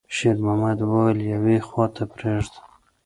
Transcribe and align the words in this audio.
شېرمحمد 0.15 0.79
وويل: 0.89 1.19
«يوې 1.33 1.57
خواته 1.67 2.03
پرېږده.» 2.13 2.59